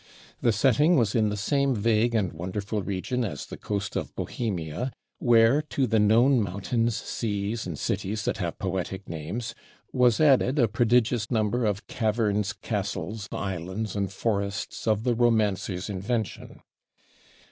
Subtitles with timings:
[0.41, 4.91] The setting was in the same vague and wonderful region as the Coast of Bohemia,
[5.19, 9.53] where to the known mountains, seas, and cities that have poetic names,
[9.93, 16.61] was added a prodigious number of caverns, castles, islands, and forests of the romancer's invention.